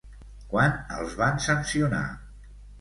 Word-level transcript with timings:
Quan 0.53 0.73
els 0.97 1.15
van 1.21 1.39
sancionar? 1.47 2.05